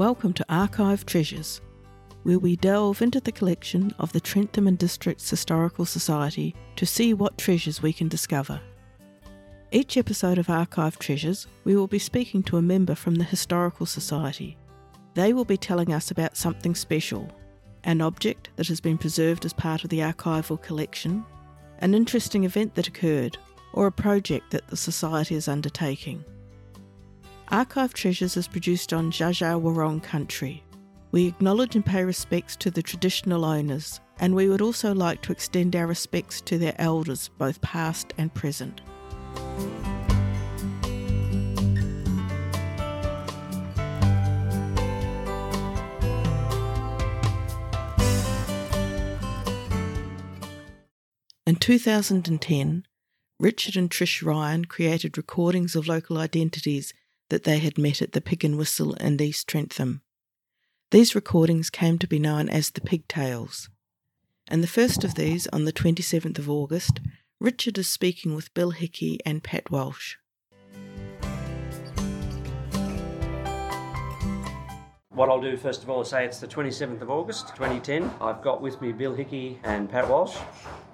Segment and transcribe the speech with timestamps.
[0.00, 1.60] Welcome to Archive Treasures,
[2.22, 7.12] where we delve into the collection of the Trentham and Districts Historical Society to see
[7.12, 8.62] what treasures we can discover.
[9.72, 13.84] Each episode of Archive Treasures, we will be speaking to a member from the Historical
[13.84, 14.56] Society.
[15.12, 17.30] They will be telling us about something special
[17.84, 21.26] an object that has been preserved as part of the archival collection,
[21.80, 23.36] an interesting event that occurred,
[23.74, 26.24] or a project that the Society is undertaking.
[27.52, 30.62] Archive Treasures is produced on Dja Wurrung country.
[31.10, 35.32] We acknowledge and pay respects to the traditional owners, and we would also like to
[35.32, 38.82] extend our respects to their elders, both past and present.
[51.48, 52.84] In 2010,
[53.40, 56.94] Richard and Trish Ryan created recordings of local identities
[57.30, 60.02] that they had met at the Pig and Whistle in East Trentham.
[60.90, 63.70] These recordings came to be known as the Pigtails.
[64.48, 67.00] And the first of these, on the 27th of August,
[67.40, 70.16] Richard is speaking with Bill Hickey and Pat Walsh.
[75.12, 78.12] What I'll do first of all is say it's the 27th of August 2010.
[78.20, 80.36] I've got with me Bill Hickey and Pat Walsh.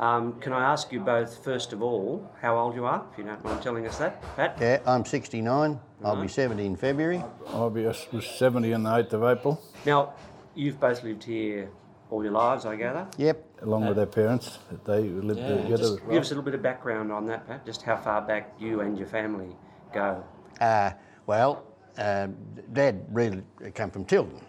[0.01, 3.25] Um, can I ask you both, first of all, how old you are, if you
[3.25, 4.23] don't mind telling us that?
[4.35, 4.57] Pat?
[4.59, 5.79] Yeah, I'm 69.
[6.03, 7.23] I'll be 70 in February.
[7.49, 10.15] I was was 70 on the 8th of April, Now,
[10.55, 11.69] you've both lived here
[12.11, 13.07] all your lives, I gather.
[13.19, 13.45] Yep.
[13.63, 14.59] along with their parents.
[14.87, 15.77] They lived together.
[15.77, 17.67] Just give us a little bit of background on that, Pat.
[17.67, 19.55] Just how far back you and your family
[19.93, 20.25] go.
[20.59, 20.93] Uh,
[21.27, 21.65] well,
[21.97, 23.43] Dad really
[23.75, 24.41] came from Tylden,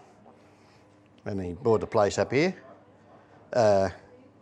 [1.26, 2.56] and he bought the place up here,
[3.54, 3.90] uh,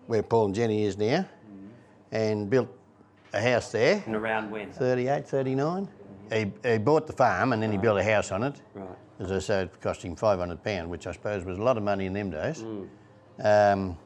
[0.08, 1.25] where Paul and Jenny is now,
[2.12, 2.70] and built
[3.34, 4.72] a house there, And around when?
[4.72, 5.88] 38, 39.
[6.31, 8.62] He, he bought the farm and then he built a house on it.
[8.73, 8.88] Right.
[9.19, 12.06] As I said, it cost him £500, which I suppose was a lot of money
[12.06, 12.63] in them days.
[13.44, 13.97] Um,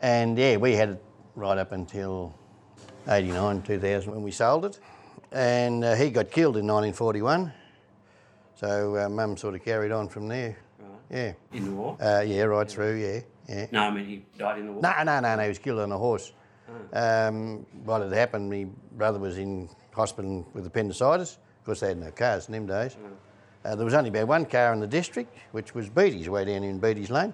[0.00, 1.04] and yeah, we had it
[1.34, 2.34] right up until
[3.08, 4.78] 89, 2000 when we sold it.
[5.32, 7.52] And uh, he got killed in 1941.
[8.60, 10.58] So uh, Mum sort of carried on from there.
[10.78, 10.98] Right.
[11.10, 11.32] Yeah.
[11.54, 11.96] In the war?
[11.98, 13.20] Uh, yeah, right through, yeah.
[13.48, 13.66] Yeah.
[13.72, 14.82] No, I mean he died in the war.
[14.82, 15.42] No, no, no, no.
[15.42, 16.30] He was killed on a horse.
[16.92, 21.38] Um, what had happened, my brother was in hospital with appendicitis.
[21.60, 22.98] Of course, they had no cars in them days.
[23.64, 26.62] Uh, there was only about one car in the district, which was Beatty's, way down
[26.62, 27.32] in Beatty's Lane.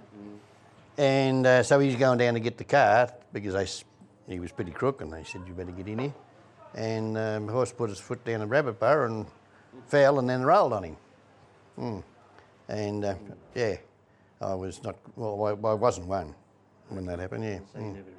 [0.96, 4.70] And uh, so he's going down to get the car because they, he was pretty
[4.70, 6.14] crook and they said, you better get in here.
[6.74, 9.26] And um, the horse put his foot down a rabbit burrow and
[9.88, 10.96] fell and then rolled on him.
[11.78, 12.02] Mm.
[12.68, 13.14] And uh,
[13.54, 13.76] yeah,
[14.40, 16.34] I was not, well, I, I wasn't one
[16.88, 17.58] when that happened, yeah.
[17.72, 17.94] So you Mm.
[17.94, 18.10] never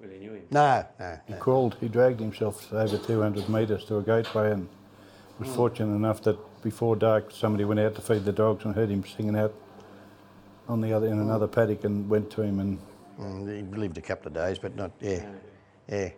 [0.00, 0.42] really knew him.
[0.50, 1.38] No, no, He no.
[1.38, 4.68] crawled, he dragged himself over 200 metres to a gateway and
[5.38, 8.88] was fortunate enough that before dark somebody went out to feed the dogs and heard
[8.90, 9.52] him singing out
[10.68, 12.78] on the other in another paddock and went to him and
[13.18, 15.24] Mm, he lived a couple of days, but not, yeah,
[15.88, 16.10] yeah.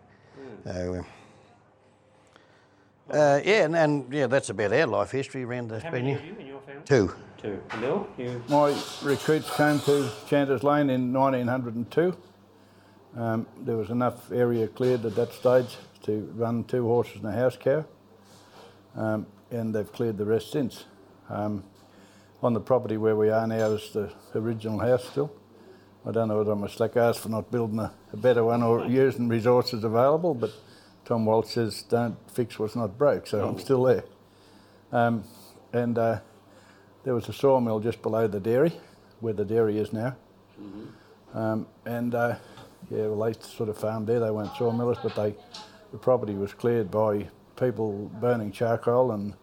[0.65, 1.03] So, uh,
[3.11, 6.23] uh, yeah, and, and yeah, that's about our life history around the How many of
[6.23, 6.81] you in your family?
[6.85, 7.13] Two.
[7.41, 7.61] Two.
[7.71, 12.15] And Bill, you My recruits came to Chanters Lane in 1902.
[13.15, 17.31] Um, there was enough area cleared at that stage to run two horses and a
[17.31, 17.85] house cow,
[18.95, 20.85] um, and they've cleared the rest since.
[21.29, 21.63] Um,
[22.41, 25.31] on the property where we are now is the original house still.
[26.05, 28.63] I don't know whether I'm a slack ass for not building a, a better one
[28.63, 30.51] or using resources available, but
[31.09, 34.03] Tom Walsh says don't fix what's not broke, so I'm still there.
[34.91, 35.23] Um,
[35.73, 36.19] and uh,
[37.03, 38.73] there was a sawmill just below the dairy,
[39.19, 40.15] where the dairy is now.
[41.33, 42.35] Um, and uh,
[42.91, 44.19] yeah, well, they sort of farmed there.
[44.19, 45.35] They weren't sawmillers, but they,
[45.91, 47.27] the property was cleared by
[47.59, 49.33] people burning charcoal and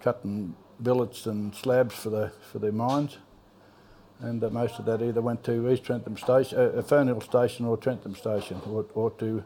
[0.00, 3.18] cutting billets and slabs for the for their mines.
[4.20, 7.76] And uh, most of that either went to East Trentham Station, uh, Fernhill Station, or
[7.76, 9.44] Trentham Station, or, or to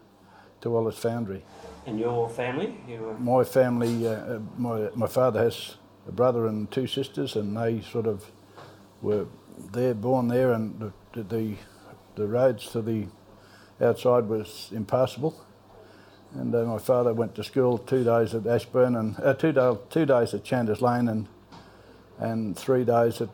[0.60, 1.42] to Wallace Foundry.
[1.86, 2.76] and your family?
[2.86, 5.76] You My family, uh, uh, my, my father has
[6.06, 8.30] a brother and two sisters, and they sort of
[9.02, 9.26] were
[9.72, 11.54] there, born there, and the, the,
[12.14, 13.06] the roads to the
[13.80, 15.34] outside was impassable.
[16.34, 19.76] And uh, my father went to school two days at Ashbourne and uh, two, day,
[19.88, 21.26] two days at Chanters Lane and
[22.20, 23.28] and three days at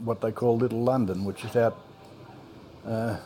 [0.00, 1.80] what they call Little London, which is out
[2.86, 3.16] uh,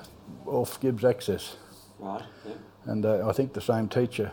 [0.47, 1.56] off Gibbs Access.
[1.99, 2.23] right.
[2.47, 2.52] Yeah.
[2.84, 4.32] And uh, I think the same teacher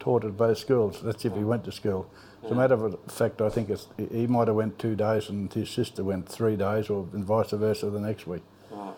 [0.00, 1.00] taught at both schools.
[1.02, 2.10] That's if he went to school.
[2.44, 5.50] As a matter of fact, I think it's, he might have went two days and
[5.50, 8.42] his sister went three days, or and vice versa the next week.
[8.70, 8.94] Right.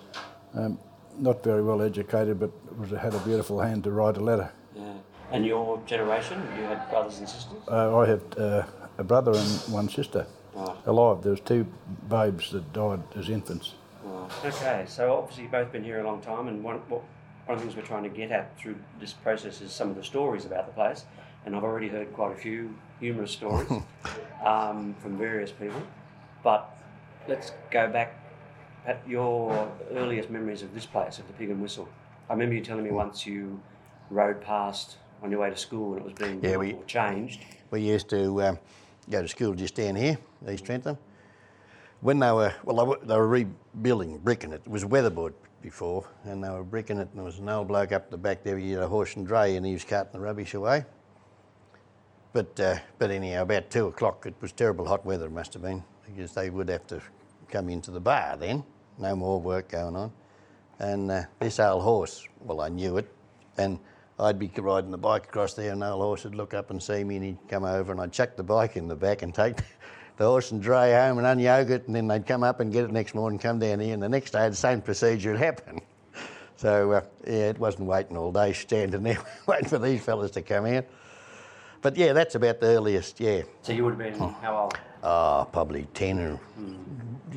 [0.54, 0.80] Um,
[1.16, 4.50] not very well educated, but was, had a beautiful hand to write a letter.
[4.74, 4.94] Yeah.
[5.30, 7.56] And your generation, you had brothers and sisters?
[7.68, 8.64] Uh, I have uh,
[8.98, 10.26] a brother and one sister.
[10.56, 10.76] Right.
[10.86, 11.22] alive.
[11.22, 11.66] There was two
[12.08, 13.74] babes that died as infants.
[14.44, 17.02] Okay, so obviously you've both been here a long time, and one, what,
[17.46, 19.96] one of the things we're trying to get at through this process is some of
[19.96, 21.04] the stories about the place.
[21.44, 23.70] And I've already heard quite a few humorous stories
[24.44, 25.80] um, from various people.
[26.42, 26.76] But
[27.28, 28.20] let's go back
[28.84, 31.88] at your earliest memories of this place, of the Pig and Whistle.
[32.28, 33.60] I remember you telling me once you
[34.10, 37.42] rode past on your way to school and it was being Yeah, we- changed.
[37.70, 38.58] We used to um,
[39.08, 40.98] go to school just down here, East Trentham.
[42.00, 44.62] When they were, well, they were, they were rebuilding, bricking it.
[44.64, 45.34] It was weatherboard
[45.66, 48.44] before, and they were bricking it, and there was an old bloke up the back
[48.44, 50.84] there, he had a horse and dray, and he was carting the rubbish away.
[52.32, 55.62] But, uh, but anyhow, about two o'clock, it was terrible hot weather, it must have
[55.62, 57.02] been, because they would have to
[57.50, 58.62] come into the bar then,
[58.96, 60.12] no more work going on.
[60.78, 63.12] And uh, this old horse, well, I knew it,
[63.58, 63.80] and
[64.20, 66.80] I'd be riding the bike across there, and the old horse would look up and
[66.80, 69.34] see me, and he'd come over, and I'd chuck the bike in the back and
[69.34, 69.56] take
[70.16, 72.84] the horse and dray home and unyoke it, and then they'd come up and get
[72.84, 75.80] it next morning, come down here, and the next day the same procedure would happen.
[76.58, 80.40] So uh, yeah, it wasn't waiting all day, standing there waiting for these fellas to
[80.42, 80.86] come out.
[81.82, 83.20] But yeah, that's about the earliest.
[83.20, 84.78] Yeah, So you would have been how old?
[85.02, 86.40] oh, probably ten or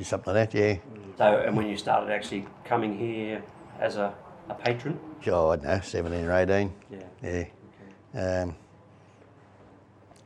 [0.01, 0.57] something like that.
[0.57, 0.77] Yeah,
[1.17, 3.43] So, and when you started actually coming here
[3.81, 4.13] as a,
[4.47, 4.97] a patron?
[5.19, 6.73] sure, I don't know, seventeen or eighteen.
[7.21, 7.45] Yeah.
[8.13, 8.43] Yeah.
[8.43, 8.55] Um,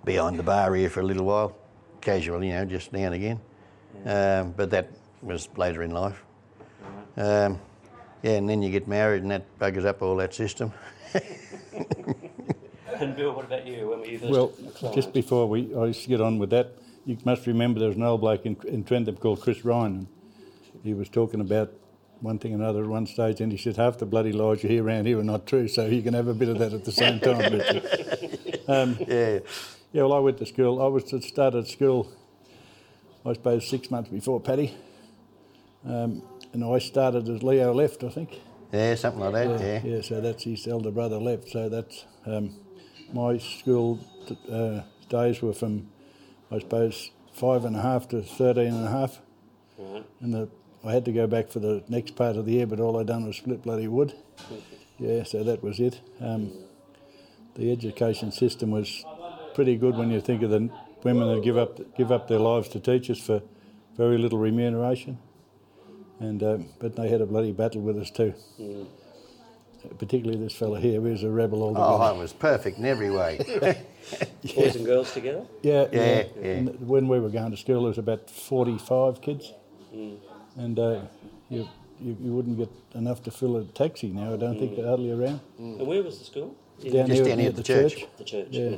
[0.06, 1.56] behind the bar here for a little while,
[2.04, 3.40] casual, you know, just now and again.
[4.06, 4.90] Um, but that
[5.22, 6.22] was later in life.
[7.16, 7.60] Um,
[8.22, 10.72] yeah, and then you get married and that buggers up all that system.
[13.00, 13.90] And Bill, what about you?
[13.90, 14.96] When were you first Well, client?
[14.96, 16.74] just before we, I used to get on with that,
[17.06, 20.08] you must remember there was an old bloke in, in Trentham called Chris Ryan.
[20.84, 21.74] He was talking about
[22.22, 24.70] one thing and another at one stage, and he said, Half the bloody lies you
[24.70, 26.86] hear around here are not true, so you can have a bit of that at
[26.86, 28.30] the same time, Richard.
[28.68, 29.40] Um, Yeah.
[29.94, 30.82] Yeah, well, I went to school.
[30.82, 32.12] I was started school,
[33.24, 34.76] I suppose, six months before Paddy.
[35.86, 38.40] Um, and I started as Leo left, I think.
[38.72, 39.82] Yeah, something like that, yeah.
[39.84, 41.50] Yeah, so that's his elder brother left.
[41.50, 42.56] So that's um,
[43.14, 45.88] my school t- uh, days were from,
[46.52, 49.20] I suppose, five and a half to thirteen and a half.
[50.22, 50.50] And the,
[50.84, 53.04] I had to go back for the next part of the year, but all I
[53.04, 54.14] done was split bloody wood.
[55.00, 56.00] Yeah, so that was it.
[56.22, 56.52] Um,
[57.56, 59.04] the education system was
[59.54, 60.70] pretty good when you think of the
[61.04, 63.42] women that give up give up their lives to teach us for
[63.98, 65.18] very little remuneration.
[66.20, 68.34] And um, but they had a bloody battle with us too
[70.00, 72.16] particularly this fella here, was a rebel all the Oh, altogether.
[72.16, 73.38] it was perfect in every way.
[74.56, 75.46] Boys and girls together?
[75.62, 76.52] yeah, Yeah, yeah.
[76.52, 79.52] And when we were going to school, there was about 45 kids,
[80.56, 81.02] and uh,
[81.50, 81.68] you,
[82.00, 84.34] you you wouldn't get enough to fill a taxi now.
[84.34, 85.42] I don't think hardly around.
[85.58, 86.56] And where was the school?
[86.82, 87.96] Down Just here, down here near at the the church.
[87.98, 88.08] church.
[88.18, 88.48] the church.
[88.52, 88.76] Yeah.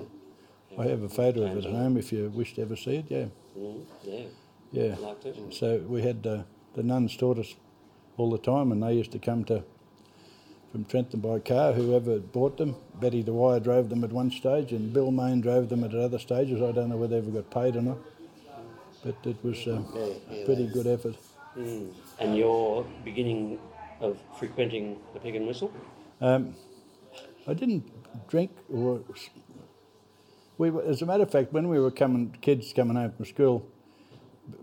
[0.77, 3.05] I have a photo of it at home if you wish to ever see it.
[3.09, 3.25] Yeah,
[3.57, 4.23] Mm, yeah.
[4.71, 4.93] yeah.
[4.93, 5.51] I'd like to.
[5.51, 6.43] So we had uh,
[6.73, 7.55] the nuns taught us
[8.17, 9.63] all the time, and they used to come to
[10.71, 11.71] from Trentham by car.
[11.73, 15.83] Whoever bought them, Betty Dwyer drove them at one stage, and Bill Main drove them
[15.85, 16.61] at other stages.
[16.61, 17.97] I don't know whether they ever got paid or not,
[19.03, 19.81] but it was uh,
[20.29, 21.15] a pretty good effort.
[21.57, 21.93] Mm.
[22.19, 23.59] And your beginning
[24.01, 25.71] of frequenting the Pig and Whistle?
[26.19, 26.55] Um,
[27.47, 27.89] I didn't
[28.27, 29.01] drink or.
[30.57, 33.25] We were, as a matter of fact, when we were coming, kids coming home from
[33.25, 33.67] school,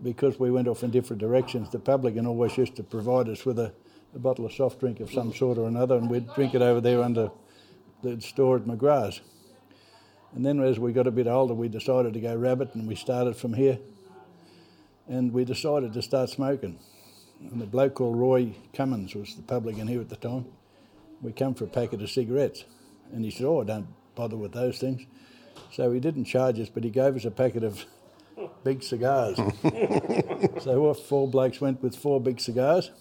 [0.01, 3.59] because we went off in different directions, the publican always used to provide us with
[3.59, 3.73] a,
[4.15, 6.81] a bottle of soft drink of some sort or another, and we'd drink it over
[6.81, 7.31] there under
[8.01, 9.21] the store at McGrath's.
[10.35, 12.95] And then as we got a bit older, we decided to go rabbit, and we
[12.95, 13.77] started from here.
[15.07, 16.79] And we decided to start smoking.
[17.39, 20.45] And the bloke called Roy Cummins was the publican here at the time
[21.23, 22.65] we come for a packet of cigarettes.
[23.11, 25.05] And he said, Oh, don't bother with those things.
[25.71, 27.85] So he didn't charge us, but he gave us a packet of
[28.63, 29.37] big cigars.
[30.63, 32.91] so off four blokes went with four big cigars,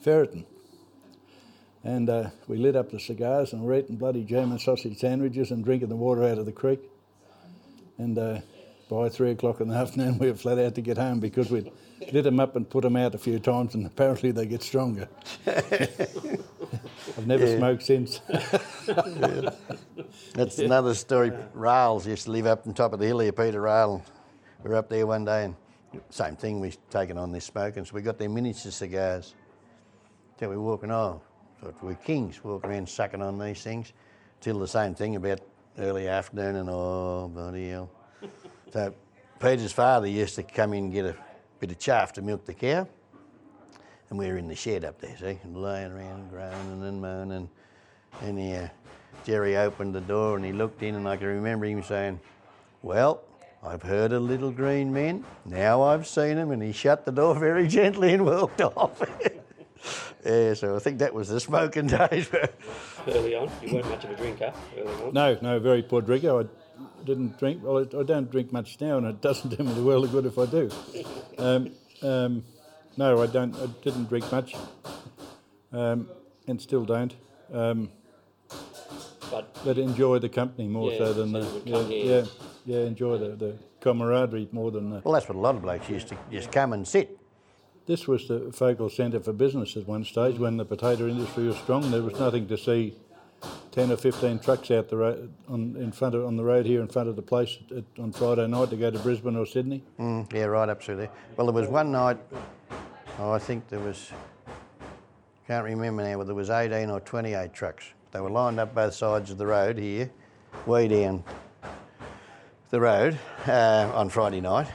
[0.00, 0.46] ferreting.
[1.84, 5.64] And uh, we lit up the cigars and were eating bloody German sausage sandwiches and
[5.64, 6.80] drinking the water out of the creek.
[7.96, 8.40] And uh,
[8.90, 11.70] by three o'clock in the afternoon, we were flat out to get home because we'd
[12.12, 15.08] lit them up and put them out a few times, and apparently they get stronger.
[15.46, 18.20] I've never smoked since.
[20.34, 21.32] That's another story.
[21.54, 24.04] Rails used to live up on top of the hill here, Peter Rail.
[24.62, 25.56] We were up there one day and
[26.10, 29.34] same thing, we taken on this smoking, so we got their miniature cigars.
[30.38, 31.20] So we were walking, oh,
[31.60, 33.92] thought we were kings, walking around sucking on these things,
[34.40, 35.40] till the same thing about
[35.78, 37.90] early afternoon and oh, bloody hell.
[38.72, 38.94] so
[39.40, 41.16] Peter's father used to come in and get a
[41.60, 42.86] bit of chaff to milk the cow.
[44.10, 47.48] And we were in the shed up there, see, and laying around groaning and moaning.
[48.22, 48.68] And he, uh,
[49.24, 52.18] Jerry opened the door and he looked in, and I can remember him saying,
[52.82, 53.22] Well,
[53.62, 55.24] I've heard of little green men.
[55.44, 59.02] Now I've seen him, and he shut the door very gently and walked off.
[60.24, 62.30] yeah, so I think that was the smoking days.
[63.06, 65.12] Early on, you weren't much of a drinker early on.
[65.12, 66.40] No, no, very poor drinker.
[66.40, 66.44] I
[67.04, 67.62] didn't drink.
[67.62, 70.12] Well, I I don't drink much now, and it doesn't do me the world of
[70.12, 70.70] good if I do.
[71.38, 71.70] Um,
[72.02, 72.44] um,
[72.96, 73.54] no, I don't.
[73.56, 74.54] I didn't drink much,
[75.72, 76.08] um,
[76.46, 77.14] and still don't.
[77.52, 77.90] Um,
[79.30, 82.24] But but enjoy the company more Yeah, so than so the yeah, yeah,
[82.64, 82.86] yeah.
[82.86, 85.00] Enjoy the, the camaraderie more than the.
[85.04, 87.18] well, that's what a lot of blokes used to just come and sit.
[87.86, 91.56] This was the focal centre for business at one stage when the potato industry was
[91.56, 91.90] strong.
[91.90, 92.94] There was nothing to see
[93.70, 96.80] ten or fifteen trucks out the road on in front of on the road here
[96.80, 99.82] in front of the place at, on Friday night to go to Brisbane or Sydney.
[99.98, 101.08] Mm, yeah, right absolutely.
[101.36, 102.18] Well, there was one night,
[103.18, 104.10] oh, I think there was,
[105.46, 107.84] can't remember now, but there was 18 or 28 trucks.
[108.10, 110.10] They were lined up both sides of the road here,
[110.66, 111.22] way down
[112.70, 114.68] the road uh, on Friday night.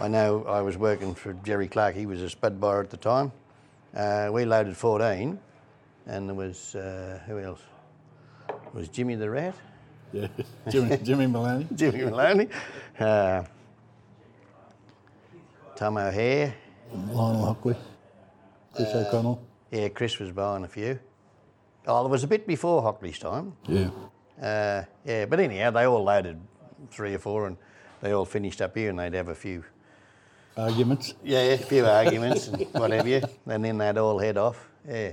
[0.00, 2.96] I know I was working for Jerry Clark, he was a spud buyer at the
[2.96, 3.32] time.
[3.94, 5.38] Uh, we loaded 14,
[6.06, 7.60] and there was, uh, who else?
[8.74, 9.54] Was Jimmy the Rat?
[10.12, 10.26] Yeah,
[10.68, 11.66] Jimmy, Jimmy Maloney.
[11.74, 12.48] Jimmy Maloney.
[12.98, 13.44] Uh,
[15.76, 16.54] Tom O'Hare.
[16.92, 17.76] Lionel Hockley,
[18.74, 19.42] Chris O'Connell.
[19.70, 20.98] Yeah, Chris was buying a few.
[21.86, 23.54] Oh, there was a bit before Hockley's time.
[23.66, 23.90] Yeah.
[24.40, 26.40] Uh, yeah, but anyhow, they all loaded
[26.90, 27.56] three or four and
[28.00, 29.64] they all finished up here and they'd have a few,
[30.56, 31.14] Arguments.
[31.24, 34.68] yeah, a few arguments and what have you, and then they'd all head off.
[34.88, 35.12] Yeah.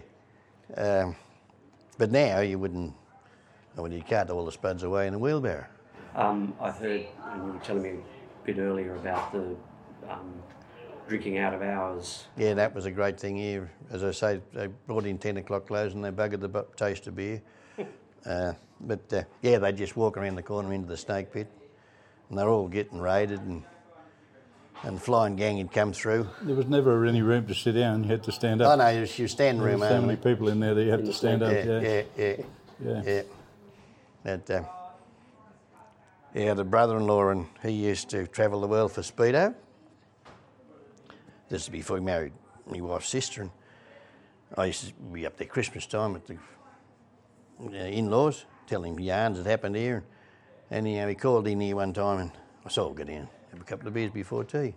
[0.78, 1.16] Um,
[1.98, 2.94] but now you wouldn't,
[3.76, 5.66] well, you cart all the spuds away in a wheelbarrow.
[6.16, 9.56] um, I've heard, and you were telling me a bit earlier about the
[10.10, 10.34] um,
[11.08, 12.26] drinking out of hours.
[12.38, 13.72] Yeah, that was a great thing here.
[13.92, 17.08] As I say, they brought in 10 o'clock close and they buggered the bu- taste
[17.08, 17.42] of beer.
[18.26, 21.48] uh, but uh, yeah, they just walk around the corner into the snake pit
[22.30, 23.64] and they're all getting raided and
[24.84, 26.28] and flying gang had come through.
[26.42, 28.04] There was never any room to sit down.
[28.04, 28.68] You had to stand up.
[28.70, 28.80] Oh up.
[28.80, 30.90] no, it was your standing there room were so many people in there that you
[30.90, 31.52] had to stand up.
[31.54, 31.80] Yeah, Yeah.
[31.82, 32.44] yeah, yeah,
[32.84, 33.02] Yeah.
[33.06, 33.22] yeah.
[34.24, 34.64] But, uh,
[36.34, 39.56] yeah, the brother-in-law and he used to travel the world for speedo.
[41.50, 42.34] This is before he married
[42.66, 43.52] my wife's sister, and
[44.58, 46.38] I used to be up there Christmas time at the
[47.60, 50.04] uh, in-laws, telling him yarns that happened here.
[50.70, 52.32] And know, he called in here one time, and
[52.66, 54.74] I saw "I'll go down, have a couple of beers before tea."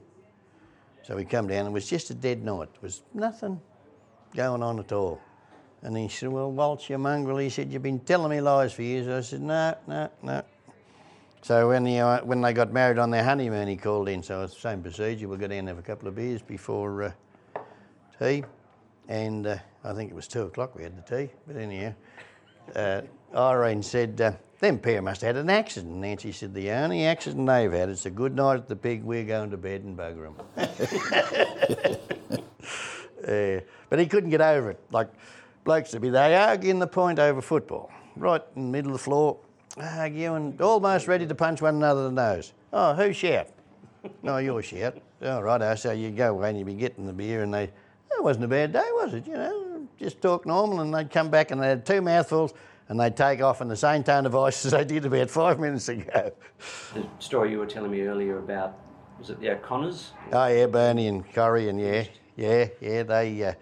[1.05, 2.73] So we come down, and it was just a dead night.
[2.73, 3.61] There was nothing
[4.35, 5.21] going on at all.
[5.85, 8.83] And he said, Well, Walsh, you mongrel, he said, You've been telling me lies for
[8.83, 9.07] years.
[9.07, 10.43] I said, No, no, no.
[11.43, 14.23] So when, he, uh, when they got married on their honeymoon, he called in.
[14.23, 15.29] So it's the same procedure.
[15.29, 17.13] We'll go down and have a couple of beers before uh,
[18.19, 18.45] tea.
[19.09, 21.31] And uh, I think it was two o'clock we had the tea.
[21.47, 21.93] But anyhow,
[22.75, 23.03] uh,
[23.37, 25.97] Irene said, uh, Them pair must have had an accident.
[25.97, 29.05] Nancy said, The only accident they've had is a good night at the pig.
[29.05, 31.99] We're going to bed and bugger 'em."
[33.25, 34.79] Uh, but he couldn't get over it.
[34.91, 35.09] Like
[35.65, 39.03] blokes to be, they arguing the point over football, right in the middle of the
[39.03, 39.39] floor,
[39.79, 42.53] arguing, almost ready to punch one another in the nose.
[42.73, 43.49] Oh, who shout?
[44.23, 44.99] no, you're shout.
[45.25, 48.23] All right, so you go away and you be getting the beer, and they, that
[48.23, 49.27] wasn't a bad day, was it?
[49.27, 52.53] You know, just talk normal, and they'd come back and they had two mouthfuls,
[52.89, 55.59] and they'd take off in the same tone of voice as they did about five
[55.59, 56.31] minutes ago.
[56.93, 58.79] The story you were telling me earlier about,
[59.19, 60.13] was it the O'Connors?
[60.33, 62.05] Oh yeah, Bernie and Corrie and yeah,
[62.37, 63.03] yeah, yeah.
[63.05, 63.53] They uh,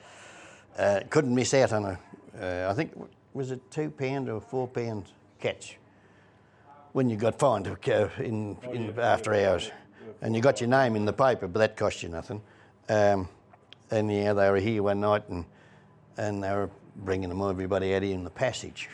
[0.78, 1.98] uh, couldn't miss out on a.
[2.40, 2.92] Uh, I think
[3.34, 5.04] was it two pound or four pound
[5.38, 5.78] catch
[6.92, 9.70] when you got fined uh, in, in after hours,
[10.20, 12.40] and you got your name in the paper, but that cost you nothing.
[12.88, 13.28] Um,
[13.90, 15.44] and yeah, they were here one night and
[16.16, 18.88] and they were bringing them everybody out here in the passage,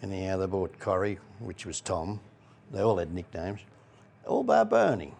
[0.00, 2.20] and yeah, they bought Corrie, which was Tom.
[2.70, 3.60] They all had nicknames,
[4.26, 5.14] all by Bernie.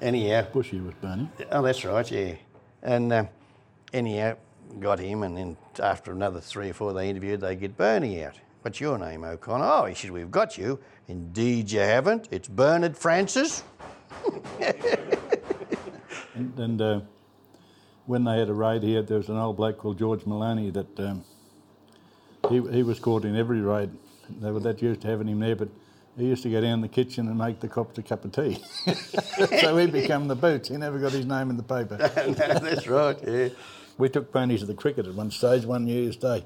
[0.00, 1.28] Anyhow, Bushy was Bernie.
[1.52, 2.34] Oh, that's right, yeah.
[2.82, 3.24] And uh,
[3.92, 4.36] anyhow,
[4.80, 8.34] got him, and then after another three or four they interviewed, they get Bernie out.
[8.62, 9.64] What's your name, O'Connor?
[9.64, 10.78] Oh, he said, We've got you.
[11.06, 12.28] Indeed, you haven't.
[12.30, 13.62] It's Bernard Francis.
[16.34, 17.00] And, and uh,
[18.06, 21.00] when they had a raid here, there was an old bloke called George Maloney that
[21.00, 21.24] um,
[22.48, 23.90] he, he was caught in every raid.
[24.40, 25.68] They were that used to having him there, but
[26.16, 28.62] he used to go down the kitchen and make the cops a cup of tea.
[29.60, 30.68] so he became the boots.
[30.68, 31.96] He never got his name in the paper.
[31.98, 33.48] that's right, yeah.
[33.96, 36.44] We took ponies to the cricket at one stage, one New Year's Day,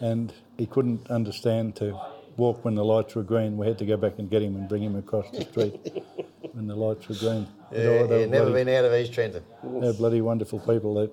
[0.00, 1.98] and he couldn't understand to
[2.36, 3.56] walk when the lights were green.
[3.56, 5.74] We had to go back and get him and bring him across the street
[6.52, 7.46] when the lights were green.
[7.70, 9.44] But, oh, they were bloody, out of East Trentham.
[9.62, 10.94] they were bloody wonderful people.
[10.94, 11.12] That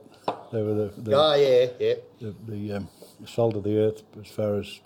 [0.51, 1.94] they were the the, Oh, yeah, yeah.
[2.20, 2.90] the, the um,
[3.25, 4.80] salt of the earth as far as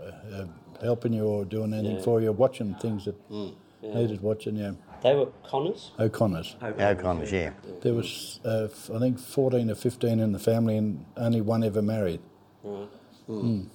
[0.00, 0.46] uh, uh,
[0.82, 2.02] helping you or doing anything Yeah.
[2.04, 3.54] for you, watching things that Mm.
[3.82, 4.56] needed watching.
[4.56, 4.72] Yeah,
[5.04, 5.92] They were Connors?
[5.98, 6.56] O'Connors.
[6.62, 7.50] O'Connors, yeah.
[7.82, 11.62] There was, uh, f- I think, 14 or 15 in the family, and only one
[11.62, 12.20] ever married.
[12.62, 12.88] Right.
[13.28, 13.66] Mm.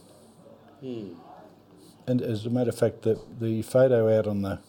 [2.07, 4.59] And as a matter of fact, the, the photo out on the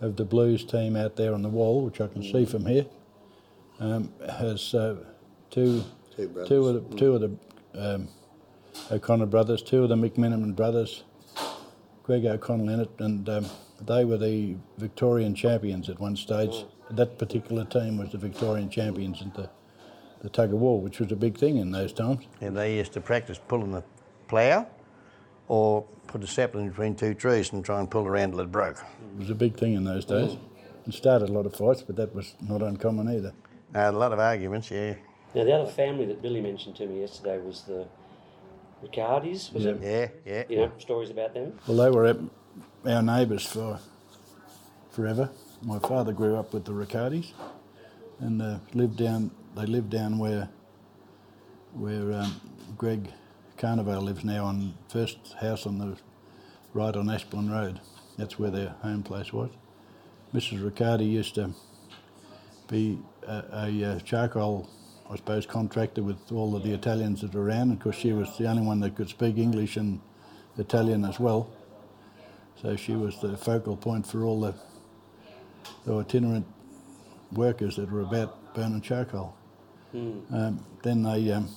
[0.00, 2.86] of the Blues team out there on the wall, which I can see from here,
[3.78, 4.96] um, has uh,
[5.50, 5.84] two
[6.46, 8.08] Two of the two of the um,
[8.90, 11.04] O'Connor brothers, two of the McMiniman brothers,
[12.02, 13.46] Greg O'Connell in it, and um,
[13.86, 16.64] they were the Victorian champions at one stage.
[16.90, 19.48] That particular team was the Victorian champions at the
[20.22, 22.24] the tug of war, which was a big thing in those times.
[22.40, 23.82] And they used to practice pulling the
[24.28, 24.68] plough
[25.48, 28.76] or put a sapling between two trees and try and pull around till it broke.
[28.78, 30.36] It was a big thing in those days.
[30.86, 33.32] It started a lot of fights, but that was not uncommon either.
[33.74, 34.94] Uh, a lot of arguments, yeah.
[35.34, 37.86] Now, the other family that Billy mentioned to me yesterday was the
[38.84, 39.70] Riccardis, was Yeah.
[39.72, 39.80] it?
[40.24, 40.44] Yeah, yeah.
[40.48, 41.58] You know, stories about them?
[41.66, 42.16] Well, they were
[42.86, 43.78] our neighbours for
[44.90, 45.30] forever.
[45.62, 47.32] My father grew up with the Riccardis,
[48.18, 49.30] and uh, lived down.
[49.56, 50.48] They lived down where
[51.74, 52.40] where um,
[52.76, 53.10] Greg
[53.56, 55.96] Carnivale lives now, on first house on the
[56.74, 57.80] right on Ashbourne Road.
[58.18, 59.50] That's where their home place was.
[60.34, 60.64] Mrs.
[60.64, 61.50] Riccardi used to
[62.68, 63.44] be a,
[63.96, 64.68] a charcoal,
[65.08, 67.72] I suppose, contractor with all of the Italians that were around.
[67.72, 70.00] Of course, she was the only one that could speak English and
[70.58, 71.50] Italian as well.
[72.62, 74.54] So she was the focal point for all the,
[75.84, 76.46] the itinerant
[77.32, 79.34] workers that were about burning charcoal.
[80.32, 81.48] Um, then they um,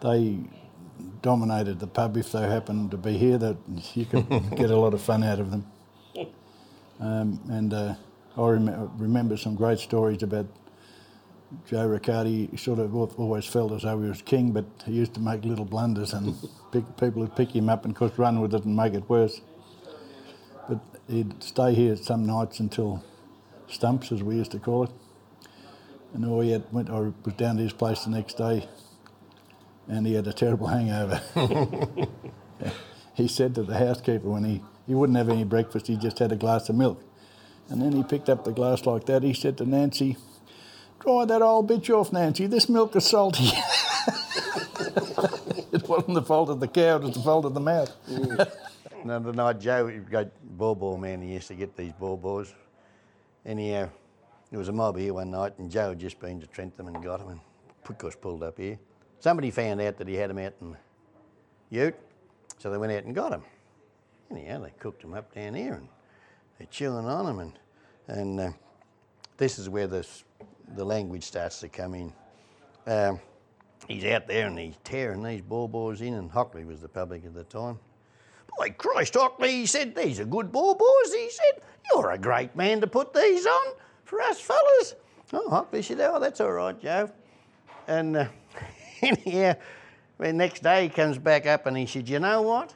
[0.00, 0.38] they
[1.22, 3.36] dominated the pub if they happened to be here.
[3.36, 3.56] That
[3.94, 5.66] you could get a lot of fun out of them.
[6.98, 7.94] Um, and uh,
[8.36, 10.46] I rem- remember some great stories about
[11.66, 12.50] Joe Riccardi.
[12.52, 15.44] He sort of always felt as though he was king, but he used to make
[15.44, 16.34] little blunders, and
[16.72, 19.08] pick, people would pick him up and, of course, run with it and make it
[19.10, 19.40] worse.
[21.08, 23.04] He'd stay here some nights until
[23.68, 24.90] stumps, as we used to call it.
[26.14, 26.88] And all he had went.
[26.90, 28.68] I was down to his place the next day,
[29.88, 31.20] and he had a terrible hangover.
[33.14, 36.32] he said to the housekeeper when he, he wouldn't have any breakfast, he just had
[36.32, 37.02] a glass of milk.
[37.68, 39.22] And then he picked up the glass like that.
[39.22, 40.16] He said to Nancy,
[41.00, 42.46] Dry that old bitch off, Nancy.
[42.46, 43.44] This milk is salty.
[45.72, 47.94] it wasn't the fault of the cow, it was the fault of the mouth.
[48.08, 48.50] Mm.
[49.04, 52.54] Another night, Joe, he great ball man, he used to get these ball balls.
[53.44, 53.90] Anyhow,
[54.50, 57.04] there was a mob here one night, and Joe had just been to Trentham and
[57.04, 57.40] got him, and
[57.84, 58.78] Putkosh pulled up here.
[59.20, 60.74] Somebody found out that he had him out in
[61.68, 61.94] Ute,
[62.58, 63.42] so they went out and got him.
[64.30, 65.88] Anyhow, they cooked him up down here, and
[66.56, 67.52] they're chilling on him, and
[68.08, 68.50] and uh,
[69.36, 70.24] this is where this,
[70.76, 72.12] the language starts to come in.
[72.86, 73.20] Um,
[73.88, 77.24] he's out there and he's tearing these ball balls in, and Hockley was the public
[77.24, 77.78] at the time.
[78.58, 81.12] By Christ, Hockley, he said, these are good ball balls.
[81.12, 84.94] He said, you're a great man to put these on for us fellas.
[85.32, 87.10] Oh, Hockley said, oh, that's all right, Joe.
[87.88, 88.26] And uh,
[89.02, 89.54] anyhow,
[90.18, 92.74] the next day he comes back up and he said, you know what?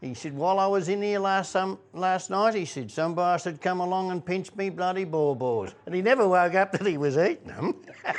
[0.00, 3.54] He said, while I was in here last some, last night, he said, some bastard
[3.54, 5.74] had come along and pinched me bloody ball balls.
[5.86, 7.74] And he never woke up that he was eating them.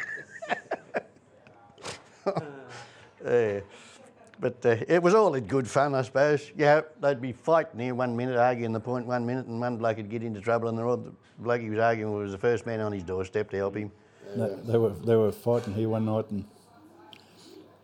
[3.26, 3.60] Yeah.
[4.40, 6.52] But uh, it was all in good fun, I suppose.
[6.56, 9.98] Yeah, they'd be fighting here one minute, arguing the point one minute, and one bloke
[9.98, 12.66] would get into trouble, and the other bloke he was arguing with was the first
[12.66, 13.92] man on his doorstep to help him.
[14.36, 16.46] No, they were they were fighting here one night, and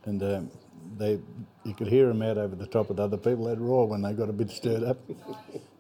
[0.05, 0.51] and um,
[0.97, 1.19] they
[1.63, 3.45] you could hear them out over the top of the other people.
[3.45, 4.97] They'd roar when they got a bit stirred up.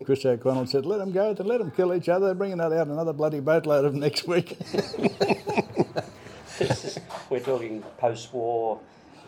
[0.03, 2.25] Chris O'Connell said, "Let them go, then let them kill each other.
[2.25, 4.57] They're bringing out another bloody boatload of them next week."
[7.29, 8.79] We're talking post-war.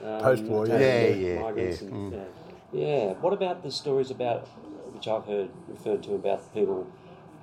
[0.04, 0.78] Um, Post-war, yeah.
[0.80, 1.88] Yeah, yeah, migrants yeah.
[1.90, 2.20] and- yeah.
[2.74, 3.14] Yeah.
[3.22, 4.48] What about the stories about,
[4.94, 6.88] which I've heard referred to about the people,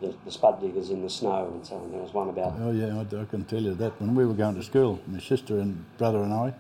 [0.01, 1.91] the, the spud diggers in the snow and so on?
[1.91, 2.55] There was one about.
[2.61, 4.01] Oh yeah, I, I can tell you that.
[4.01, 6.55] When we were going to school, my sister and brother and I,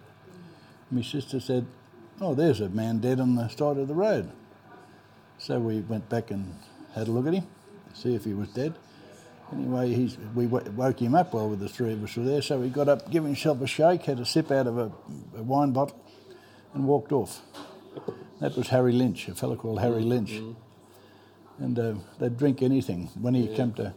[0.90, 1.66] my sister said,
[2.20, 4.30] "Oh, there's a man dead on the side of the road."
[5.38, 6.54] So we went back and
[6.94, 7.46] had a look at him,
[7.92, 8.74] see if he was dead.
[9.54, 12.42] Anyway, he's, we woke him up while the three of us were there.
[12.42, 14.92] So he got up, gave himself a shake, had a sip out of a,
[15.36, 15.98] a wine bottle,
[16.74, 17.40] and walked off.
[18.40, 20.42] That was Harry Lynch, a fellow called Harry Lynch.
[21.58, 23.10] And uh, they'd drink anything.
[23.20, 23.94] When he came to,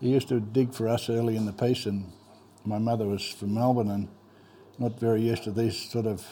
[0.00, 2.12] he used to dig for us early in the piece, and
[2.64, 4.08] my mother was from Melbourne and
[4.78, 6.26] not very used to these sort of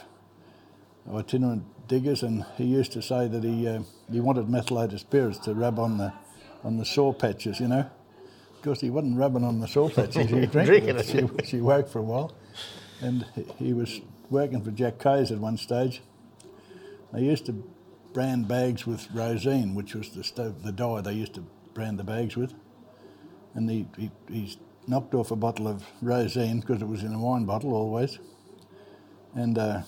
[1.10, 2.22] itinerant diggers.
[2.22, 3.80] And he used to say that he uh,
[4.12, 6.12] he wanted methylated spirits to rub on the
[6.62, 7.90] on the sore patches, you know.
[8.58, 11.06] Of course, he wasn't rubbing on the patches; he was drinking it.
[11.06, 12.34] She, she woke for a while,
[13.00, 16.02] and he- he was working for Jack Kayes at one stage.
[17.12, 17.62] They used to
[18.12, 22.04] brand bags with rosine, which was the stove, the dye they used to brand the
[22.04, 22.52] bags with.
[23.54, 24.56] and he, he he's
[24.88, 28.18] knocked off a bottle of rosine because it was in a wine bottle always,
[29.36, 29.56] and.
[29.56, 29.82] Uh,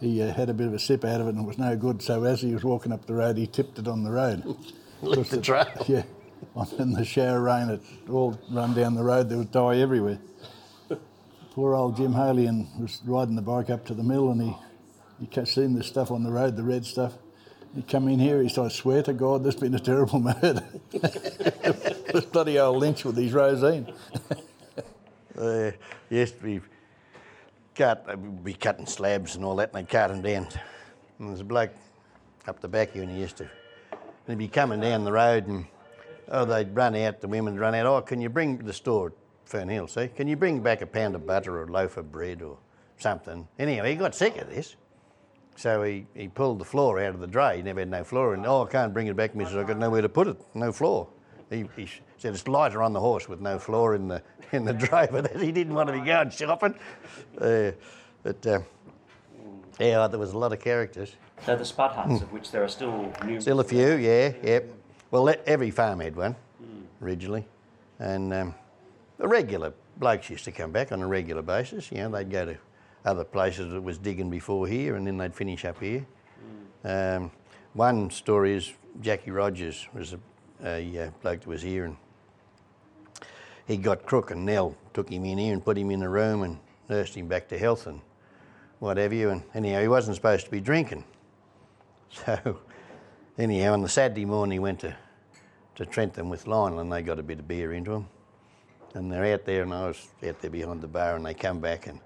[0.00, 1.76] he uh, had a bit of a sip out of it and it was no
[1.76, 2.02] good.
[2.02, 4.44] So as he was walking up the road, he tipped it on the road.
[5.02, 5.66] Licked the trail.
[5.88, 6.04] Yeah,
[6.78, 9.28] in the shower rain, it all run down the road.
[9.28, 10.18] There was dye everywhere.
[11.52, 14.56] Poor old Jim Halian was riding the bike up to the mill and he
[15.20, 17.14] he seen the stuff on the road, the red stuff.
[17.74, 18.40] He come in here.
[18.42, 23.04] He said, "I swear to God, there's been a terrible murder." this bloody old lynch
[23.04, 23.92] with his rosine.
[25.36, 25.70] Uh,
[26.10, 26.60] to be
[27.76, 30.48] cut, uh, be cutting slabs and all that, and they'd cut them down.
[31.20, 31.70] And there's a bloke
[32.48, 35.46] up the back here, and he used to, and he'd be coming down the road,
[35.46, 35.64] and
[36.30, 37.86] oh, they'd run out, the women would run out.
[37.86, 39.12] Oh, can you bring the store, at
[39.44, 40.08] Fern Hill, see?
[40.08, 42.58] Can you bring back a pound of butter or a loaf of bread or
[42.98, 43.46] something?
[43.58, 44.76] Anyway, he got sick of this.
[45.56, 47.56] So he, he pulled the floor out of the dray.
[47.56, 48.34] He never had no floor.
[48.34, 49.56] And, oh, I can't bring it back, missus.
[49.56, 50.40] I've got nowhere to put it.
[50.54, 51.08] No floor.
[51.50, 51.88] He, he
[52.18, 55.36] said it's lighter on the horse with no floor in the in the dray, but
[55.36, 56.74] he didn't want to be going shopping.
[57.40, 57.72] Uh,
[58.22, 58.60] but uh,
[59.80, 61.16] yeah, there was a lot of characters.
[61.46, 63.40] So the spud huts, of which there are still new.
[63.40, 64.70] Still a few, yeah, yep.
[65.10, 66.36] Well, every farm had one
[67.00, 67.46] originally,
[67.98, 68.54] and um,
[69.16, 71.90] the regular blokes used to come back on a regular basis.
[71.90, 72.56] You know, they'd go to
[73.04, 76.06] other places that was digging before here, and then they'd finish up here.
[76.84, 77.30] Um,
[77.72, 80.18] one story is Jackie Rogers was a,
[80.62, 81.96] a uh, bloke that was here, and
[83.66, 86.42] he got crook, and Nell took him in here and put him in a room
[86.42, 88.00] and nursed him back to health and
[88.78, 89.30] what have you.
[89.30, 91.04] And anyhow, he wasn't supposed to be drinking.
[92.10, 92.58] So,
[93.38, 94.96] anyhow, on the Saturday morning, he went to,
[95.76, 98.06] to Trentham with Lionel and they got a bit of beer into him.
[98.94, 101.60] And they're out there, and I was out there behind the bar, and they come
[101.60, 102.00] back, and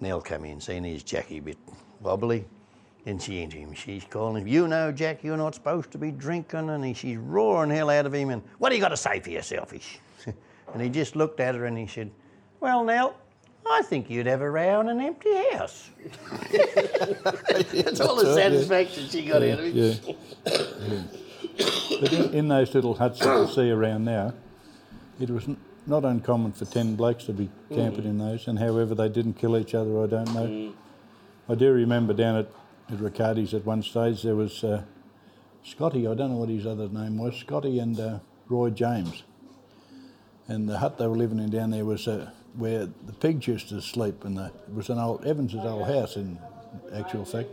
[0.00, 1.58] Nell come in, seeing his Jackie a bit
[2.00, 2.44] wobbly.
[3.06, 6.10] And she into him, she's calling him, You know, Jack, you're not supposed to be
[6.10, 6.68] drinking.
[6.68, 9.20] And he, she's roaring hell out of him, and what do you got to say
[9.20, 9.72] for yourself?
[10.74, 12.10] And he just looked at her and he said,
[12.60, 13.16] Well, Nell,
[13.70, 15.90] I think you'd have a row in an empty house.
[16.50, 18.34] That's all the right, yeah.
[18.34, 19.74] satisfaction she got out of it.
[19.74, 20.14] Yeah.
[20.86, 21.02] Yeah.
[22.00, 24.32] But in, in those little huts that you see around now,
[25.20, 28.94] it was n- not uncommon for 10 blokes to be camping in those, and however
[28.94, 30.72] they didn't kill each other, I don't know.
[31.48, 32.46] I do remember down at,
[32.90, 34.82] at Riccardi's at one stage there was uh,
[35.64, 39.22] Scotty, I don't know what his other name was, Scotty and uh, Roy James.
[40.46, 43.68] And the hut they were living in down there was uh, where the pigs used
[43.70, 46.38] to sleep, and it was an old Evans's old house in
[46.92, 47.48] actual fact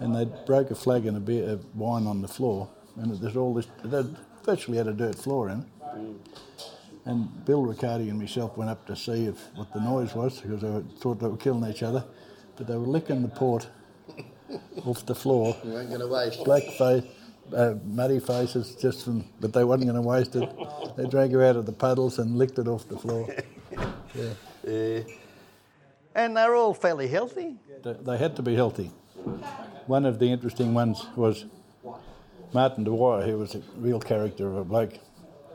[0.00, 3.36] and they broke a flag and a beer of wine on the floor, and there's
[3.36, 3.66] all this.
[3.84, 4.04] They
[4.44, 5.66] virtually had a dirt floor in it.
[7.04, 10.60] And Bill Riccardi and myself went up to see if what the noise was because
[10.60, 12.04] they were, thought they were killing each other,
[12.56, 13.66] but they were licking the port
[14.84, 15.56] off the floor.
[15.64, 16.44] You ain't going to waste.
[16.44, 17.04] Black face,
[17.56, 20.48] uh, muddy faces, just from, but they wasn't going to waste it.
[20.96, 23.26] They drank her out of the puddles and licked it off the floor.
[24.14, 24.30] Yeah.
[24.66, 25.02] Uh,
[26.14, 27.56] and they're all fairly healthy.
[27.82, 28.90] They, they had to be healthy.
[29.86, 31.46] One of the interesting ones was
[32.52, 34.94] Martin Dwyer, who was a real character of a bloke,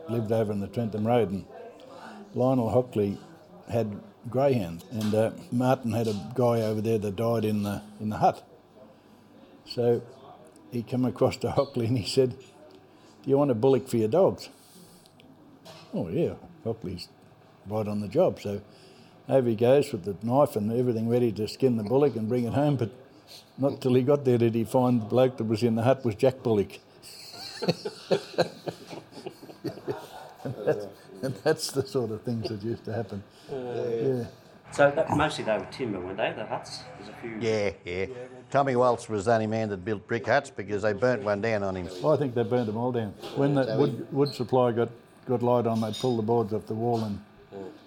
[0.08, 1.44] lived over in the Trentham Road, and
[2.34, 3.18] Lionel Hockley
[3.70, 8.10] had greyhounds, and uh, Martin had a guy over there that died in the in
[8.10, 8.46] the hut.
[9.66, 10.02] So
[10.70, 14.08] he came across to Hockley and he said, "Do you want a bullock for your
[14.08, 14.48] dogs?"
[15.92, 17.08] Oh yeah, Hockley's
[17.68, 18.60] right on the job, so.
[19.26, 22.44] Over he goes with the knife and everything ready to skin the bullock and bring
[22.44, 22.90] it home, but
[23.56, 26.04] not till he got there did he find the bloke that was in the hut
[26.04, 26.78] was Jack Bullock.
[30.44, 30.86] and, that's,
[31.22, 33.22] and that's the sort of things that used to happen.
[33.50, 34.24] yeah.
[34.72, 36.32] So that, mostly they were timber, weren't they?
[36.36, 36.80] The huts.
[36.98, 37.38] There's a few.
[37.40, 38.06] Yeah, yeah.
[38.50, 41.62] Tommy Waltz was the only man that built brick huts because they burnt one down
[41.62, 41.88] on him.
[42.02, 43.14] Well, I think they burnt them all down.
[43.36, 44.90] When the wood, wood supply got,
[45.26, 47.20] got light on, they pulled the boards off the wall and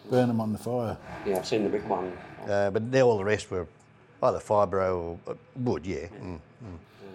[0.09, 0.97] burn them on the fire.
[1.25, 2.11] Yeah, I've seen the big one.
[2.47, 3.67] Uh, but they, all the rest were
[4.23, 6.07] either fibro or uh, wood, yeah.
[6.21, 6.39] Mm.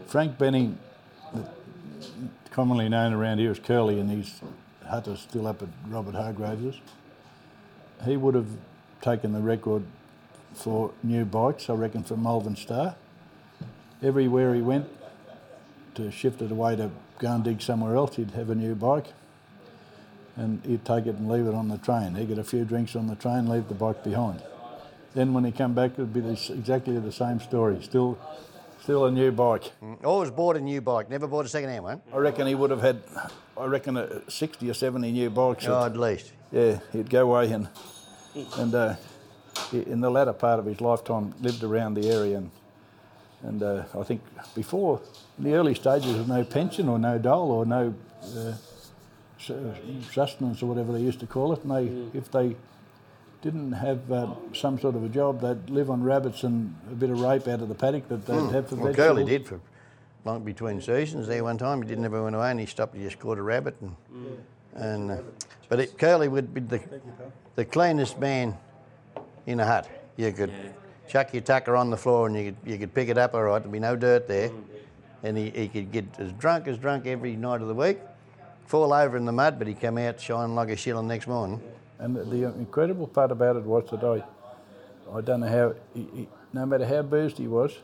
[0.06, 0.78] Frank Benning,
[2.50, 4.40] commonly known around here as Curly, and his
[4.86, 6.80] hut is still up at Robert Hargraves's.
[8.04, 8.48] He would have
[9.00, 9.84] taken the record
[10.54, 12.96] for new bikes, I reckon, from Malvern Star.
[14.02, 14.88] Everywhere he went
[15.94, 19.06] to shift it away to go and dig somewhere else, he'd have a new bike
[20.36, 22.14] and he'd take it and leave it on the train.
[22.14, 24.42] He'd get a few drinks on the train, leave the bike behind.
[25.14, 27.82] Then when he come back, it'd be this, exactly the same story.
[27.82, 28.18] Still,
[28.80, 29.72] still a new bike.
[30.02, 32.02] Always bought a new bike, never bought a second-hand one.
[32.12, 33.02] I reckon he would have had,
[33.58, 35.66] I reckon, uh, 60 or 70 new bikes.
[35.66, 36.32] Oh, at least.
[36.50, 37.68] Yeah, he'd go away and,
[38.56, 38.96] and uh,
[39.72, 42.38] in the latter part of his lifetime, lived around the area.
[42.38, 42.50] And,
[43.42, 44.22] and uh, I think
[44.54, 45.00] before,
[45.36, 48.52] in the early stages of no pension or no dole or no uh,
[50.10, 51.62] sustenance or whatever they used to call it.
[51.64, 52.56] And they, if they
[53.42, 57.10] didn't have uh, some sort of a job, they'd live on rabbits and a bit
[57.10, 58.76] of rape out of the paddock that they'd have for.
[58.76, 58.96] Well, vegetables.
[58.96, 59.60] Curly did for
[60.24, 61.26] long between seasons.
[61.26, 62.96] There one time he didn't ever went away and he stopped.
[62.96, 63.96] He just caught a rabbit and
[64.74, 65.10] and.
[65.10, 65.16] Uh,
[65.68, 66.80] but it, Curly would be the
[67.54, 68.56] the cleanest man
[69.46, 69.88] in a hut.
[70.16, 70.52] You could
[71.08, 73.42] chuck your tucker on the floor and you could you could pick it up all
[73.42, 73.58] right.
[73.58, 74.50] There'd be no dirt there,
[75.22, 77.98] and he, he could get as drunk as drunk every night of the week,
[78.66, 81.60] fall over in the mud, but he'd come out shining like a shilling next morning.
[81.98, 86.28] And the, incredible part about it was that I, I don't know how, he, he,
[86.52, 87.78] no matter how boozed he was,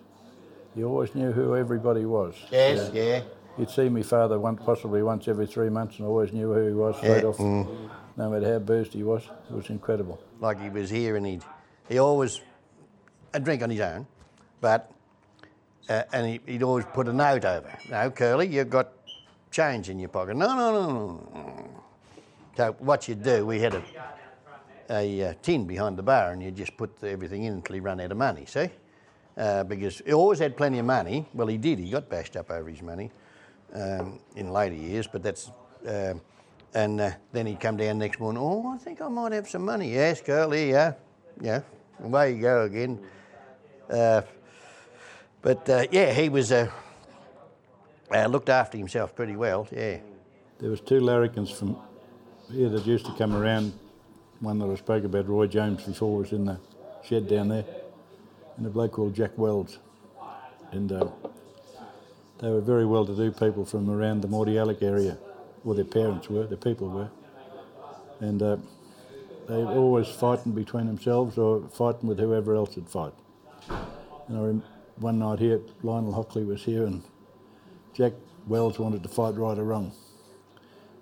[0.74, 2.34] he always knew who everybody was.
[2.50, 3.20] Yes, yeah.
[3.56, 6.72] He'd see me father once, possibly once every three months, and always knew who he
[6.74, 7.38] was straight Yeah, off.
[8.16, 10.20] No matter how boozed he was, it was incredible.
[10.40, 11.42] like he was here and he'd
[11.88, 12.40] he always
[13.32, 14.06] a drink on his own,
[14.60, 14.90] but
[15.88, 17.72] uh, and he, he'd always put a note over.
[17.90, 18.92] No, Curly, you've got
[19.50, 20.36] change in your pocket.
[20.36, 21.82] No, no, no, no.
[22.56, 23.82] So what you'd do, we had a
[24.90, 28.00] a uh, tin behind the bar, and you just put everything in until he run
[28.00, 28.44] out of money.
[28.46, 28.70] See,
[29.36, 31.26] uh, because he always had plenty of money.
[31.34, 31.78] Well, he did.
[31.78, 33.10] He got bashed up over his money
[33.74, 35.50] um, in later years, but that's.
[35.86, 36.20] Um,
[36.74, 38.42] and uh, then he'd come down next morning.
[38.42, 39.94] Oh, I think I might have some money.
[39.94, 40.96] Yes, girl, here you are.
[41.40, 41.60] Yeah,
[42.02, 43.00] away you go again.
[43.88, 44.20] Uh,
[45.40, 46.70] but uh, yeah, he was uh,
[48.14, 49.66] uh, looked after himself pretty well.
[49.70, 49.98] Yeah.
[50.58, 51.76] There was two larrikins from
[52.50, 53.72] here that used to come around.
[54.40, 56.58] One that I spoke about, Roy James, before was in the
[57.04, 57.64] shed down there,
[58.56, 59.78] and a bloke called Jack Wells.
[60.70, 61.08] And uh,
[62.38, 65.18] they were very well-to-do people from around the Mordialloc area,
[65.64, 67.10] or their parents were, their people were.
[68.20, 68.56] And uh,
[69.48, 73.14] they were always fighting between themselves or fighting with whoever else would fight.
[74.28, 74.62] And I rem-
[74.96, 77.02] one night here, Lionel Hockley was here, and
[77.98, 78.12] Jack
[78.46, 79.90] Wells wanted to fight right or wrong.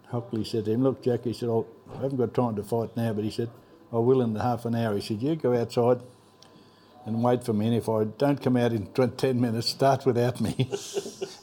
[0.07, 2.97] Hockley said to him, Look, Jack, he said, "I'll- I haven't got time to fight
[2.97, 3.51] now, but he said,
[3.93, 4.95] I will in half an hour.
[4.95, 6.01] He said, You go outside
[7.05, 10.07] and wait for me, and if I don't come out in tw- 10 minutes, start
[10.07, 10.55] without me.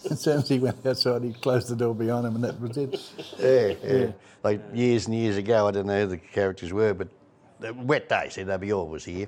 [0.10, 2.76] and soon as he went outside, he closed the door behind him, and that was
[2.76, 3.00] it.
[3.38, 4.12] Yeah, yeah.
[4.44, 7.10] Like years and years ago, I don't know who the characters were, but
[7.60, 9.28] the wet day, CWR was here.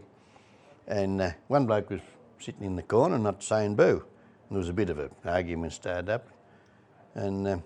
[0.88, 2.02] And uh, one bloke was
[2.40, 4.04] sitting in the corner not saying boo.
[4.50, 6.28] And there was a bit of an argument started up.
[7.16, 7.58] And uh,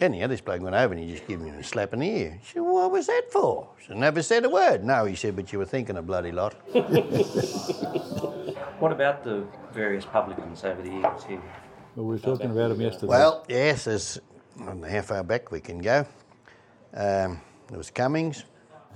[0.00, 2.38] anyhow, this bloke went over and he just gave him a slap in the ear.
[2.40, 3.68] He said, What was that for?
[3.78, 4.84] He said, Never said a word.
[4.84, 6.54] No, he said, But you were thinking a bloody lot.
[8.78, 11.40] What about the various publicans over the years here?
[11.94, 13.06] Well, we were talking about them yesterday.
[13.06, 14.20] Well, yes, there's,
[14.60, 16.00] I don't know how far back we can go.
[16.92, 18.44] Um, there was Cummings.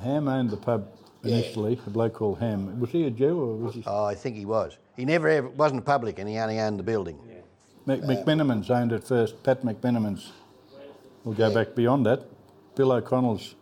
[0.00, 0.86] Ham owned the pub
[1.24, 2.78] initially, a bloke called Ham.
[2.78, 3.82] Was he a Jew or was he?
[3.86, 4.76] Oh, I think he was.
[5.00, 6.26] He never ever wasn't a publican.
[6.26, 7.18] He only owned the building.
[7.86, 9.42] Mc, McMinimans owned it first.
[9.42, 10.28] Pat McMinimans.
[11.24, 12.24] We'll go back beyond that.
[12.74, 13.54] Bill O'Connell's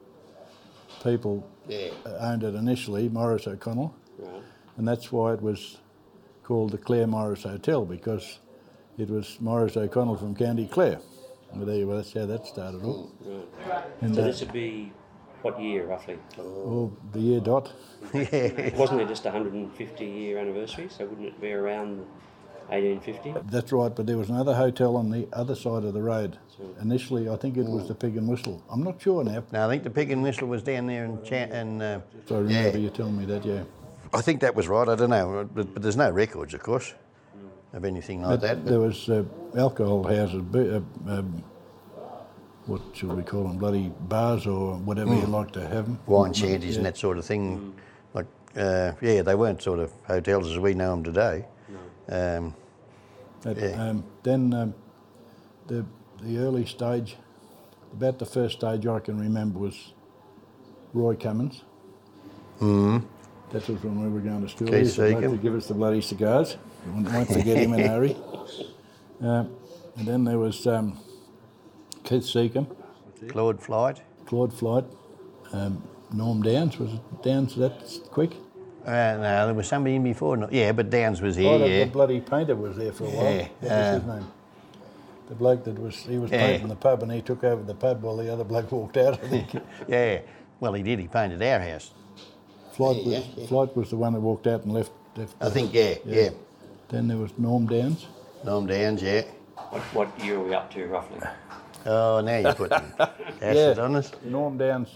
[1.04, 1.90] people Yeah.
[2.18, 3.94] owned it initially, Morris O'Connell,
[4.76, 5.78] and that's why it was
[6.42, 8.40] called the Clare Morris Hotel because
[8.98, 10.98] it was Morris O'Connell from County Clare.
[11.54, 11.94] Well, there you go.
[11.96, 13.10] That's how that started off.
[14.00, 14.92] And So uh, this would be
[15.42, 16.18] what year roughly?
[16.38, 17.72] oh, the year dot.
[18.14, 18.74] yeah.
[18.76, 20.88] Wasn't it just a 150 year anniversary?
[20.88, 21.98] So wouldn't it be around
[22.68, 23.34] 1850?
[23.50, 26.38] That's right, but there was another hotel on the other side of the road.
[26.80, 28.62] Initially, I think it was the Pig and Whistle.
[28.70, 29.42] I'm not sure now.
[29.52, 32.36] No, I think the pig and whistle was down there in Chan- and uh, So
[32.36, 32.84] I remember Yeah.
[32.84, 33.62] you telling me that, yeah.
[34.12, 34.88] I think that was right.
[34.88, 36.94] I don't know, but, but there's no records, of course,
[37.72, 38.64] of anything like that.
[38.66, 39.22] There was uh,
[39.56, 41.44] alcohol houses, bu- uh, um,
[42.68, 45.98] what should we call them, bloody bars or whatever you like to have them.
[46.06, 47.74] Wine shanties and that sort of thing.
[48.14, 48.26] Like,
[48.56, 51.46] uh, yeah, they weren't sort of hotels as we know them today.
[52.10, 52.54] Um,
[53.42, 53.88] But, Yeah.
[53.90, 54.74] um, then um,
[55.66, 55.84] the
[56.22, 57.16] the early stage,
[57.92, 59.92] about the first stage I can remember was
[60.92, 61.62] Roy Cummins.
[62.60, 63.04] Mm.
[63.52, 64.66] That was when we were going to school.
[64.66, 65.36] Keith He used to like Seacombe.
[65.36, 66.56] to give us the bloody cigars.
[66.86, 68.16] You won't- won't forget him in a hurry.
[69.20, 69.50] Um,
[69.96, 70.98] and then there was um,
[72.08, 72.74] Keith Seacombe,
[73.28, 74.00] Claude Flight.
[74.24, 74.84] Claude Flight,
[75.52, 76.78] um, Norm Downs.
[76.78, 78.32] Was it Downs that quick?
[78.86, 80.38] Uh, no, there was somebody in before.
[80.38, 81.84] No, yeah, but Downs was here, oh, the, yeah.
[81.84, 83.24] the bloody painter was there for a while.
[83.34, 84.32] Yeah, What was uh, his name?
[85.28, 86.46] The bloke that was he was Yeah.
[86.46, 89.12] painting the pub and he took over the pub while the other bloke walked out.
[89.22, 89.54] I think.
[89.88, 90.20] yeah.
[90.60, 91.00] Well, he did.
[91.00, 91.90] He painted our house.
[92.72, 94.92] Flight was Flight was the one that walked out and left.
[95.14, 96.30] left I think, yeah, yeah.
[96.88, 98.06] Then there was Norm Downs.
[98.44, 99.22] Norm Downs, yeah.
[99.68, 101.20] What, what year are we up to roughly?
[101.86, 102.92] Oh, now you're putting
[103.42, 104.12] acid on us.
[104.24, 104.88] Norm Downs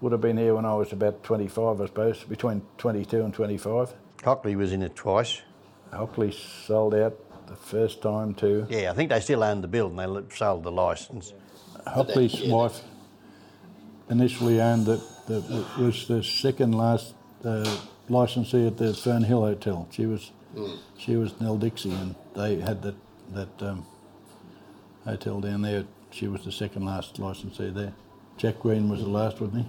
[0.00, 3.94] would have been here when I was about 25, I suppose, between 22 and 25.
[4.22, 5.40] Hockley was in it twice.
[5.92, 8.66] Hockley sold out the first time too.
[8.68, 9.96] Yeah, I think they still own the building.
[9.96, 11.32] They sold the licence.
[11.86, 12.80] Hockley's wife.
[14.10, 19.88] initially owned that, that was the second last uh, licensee at the Fern Hill Hotel.
[19.90, 20.32] She was
[20.96, 22.94] she was Nell Dixie, and they had that
[23.32, 23.86] that um,
[25.04, 25.84] hotel down there.
[26.10, 27.92] She was the second last licensee there.
[28.36, 29.68] Jack Green was the last, wasn't he?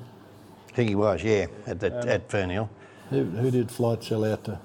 [0.70, 2.70] I think he was, yeah, at, the, um, at Fernhill.
[3.10, 4.60] Who, who did Flight sell out to?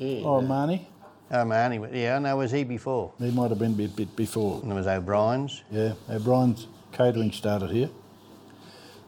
[0.00, 0.86] Oh, Marnie.
[1.30, 3.12] Oh, man, he, yeah, no, was he before?
[3.18, 4.60] He might have been a bit, bit before.
[4.60, 5.62] And there was O'Brien's.
[5.70, 7.90] Yeah, O'Brien's catering started here.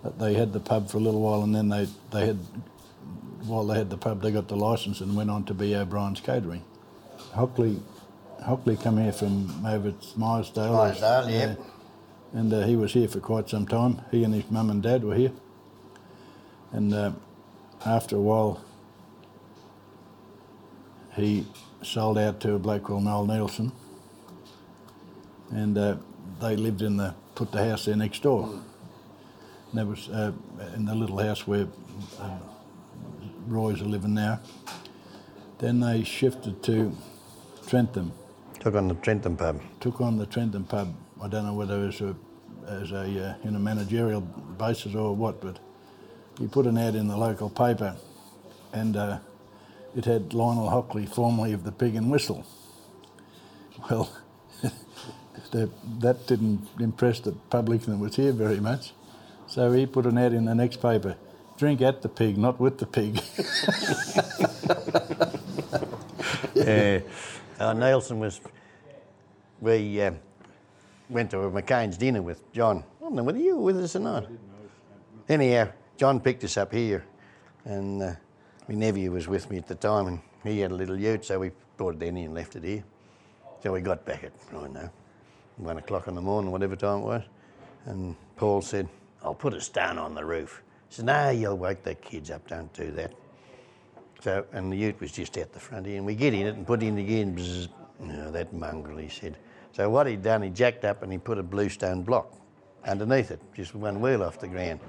[0.02, 2.38] But they had the pub for a little while, and then they they had
[3.46, 6.20] while they had the pub, they got the license and went on to be O'Brien's
[6.20, 6.62] catering.
[7.32, 7.80] Hockley,
[8.44, 10.72] Hockley come here from over at Myersdale.
[10.72, 11.54] Myersdale, yeah.
[12.32, 14.02] And uh, he was here for quite some time.
[14.10, 15.32] He and his mum and dad were here.
[16.72, 17.12] And uh,
[17.84, 18.62] after a while,
[21.14, 21.46] he
[21.82, 23.72] sold out to a bloke called Noel Nielsen.
[25.50, 25.96] And uh,
[26.40, 28.60] they lived in the, put the house there next door.
[29.70, 30.32] And that was uh,
[30.76, 31.66] in the little house where
[32.20, 32.38] uh,
[33.46, 34.40] Roy's are living now.
[35.58, 36.96] Then they shifted to
[37.66, 38.12] Trentham,
[38.60, 39.60] Took on the Trentham pub.
[39.80, 40.94] took on the Trentham pub.
[41.22, 42.16] I don't know whether it was a,
[42.68, 45.58] as a uh, in a managerial basis or what, but
[46.38, 47.96] he put an ad in the local paper,
[48.72, 49.18] and uh,
[49.96, 52.44] it had Lionel Hockley, formerly of the Pig and Whistle.
[53.90, 54.10] Well,
[55.52, 58.92] the, that didn't impress the public that was here very much,
[59.46, 61.16] so he put an ad in the next paper.
[61.58, 63.20] Drink at the pig, not with the pig.
[66.54, 67.00] Yeah.
[67.58, 68.40] Uh, Nielsen was.
[69.60, 70.12] We uh,
[71.08, 72.84] went to a McCain's dinner with John.
[73.00, 74.26] I don't know whether you were with us or not.
[75.28, 77.04] Anyhow, John picked us up here,
[77.64, 78.12] and uh,
[78.68, 81.40] my nephew was with me at the time, and he had a little ute, so
[81.40, 82.84] we brought it in and left it here.
[83.62, 84.88] So we got back at, I don't know,
[85.56, 87.22] one o'clock in the morning, whatever time it was,
[87.86, 88.88] and Paul said,
[89.22, 90.62] I'll put a stone on the roof.
[90.88, 93.12] He said, No, you'll wake the kids up, don't do that.
[94.20, 96.66] So, and the ute was just out the front and we get in it and
[96.66, 97.36] put in again.
[97.36, 97.68] Bzzz.
[98.00, 99.36] No, that mongrel, he said.
[99.72, 102.32] So what he'd done, he jacked up and he put a bluestone block
[102.84, 104.80] underneath it, just one wheel off the ground.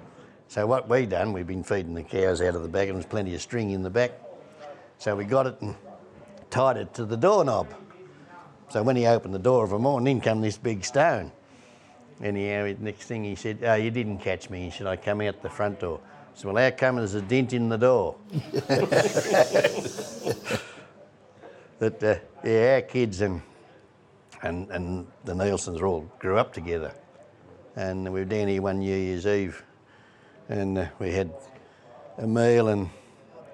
[0.48, 3.06] So what we done, we've been feeding the cows out of the back, and there's
[3.06, 4.12] plenty of string in the back.
[4.98, 5.76] So we got it and
[6.50, 7.68] tied it to the doorknob.
[8.70, 11.32] So when he opened the door of a morning, in come this big stone.
[12.22, 14.66] Anyhow, next thing he said, oh, you didn't catch me.
[14.66, 16.00] He said, I come out the front door.
[16.40, 18.16] Said, well, how come there's a dent in the door?
[21.80, 22.16] that, uh,
[22.48, 23.42] yeah, our kids and,
[24.42, 26.94] and, and the Nielsen's all grew up together.
[27.76, 29.62] And we were down here one New Year's Eve
[30.48, 31.30] and uh, we had
[32.20, 32.90] a meal and